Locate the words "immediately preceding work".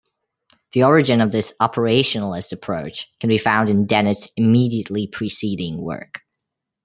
4.35-6.21